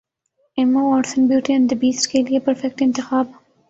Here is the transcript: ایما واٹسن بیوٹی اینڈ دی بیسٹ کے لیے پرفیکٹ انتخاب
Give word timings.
ایما 0.57 0.81
واٹسن 0.83 1.27
بیوٹی 1.27 1.53
اینڈ 1.53 1.69
دی 1.69 1.75
بیسٹ 1.75 2.11
کے 2.11 2.21
لیے 2.23 2.39
پرفیکٹ 2.39 2.81
انتخاب 2.81 3.25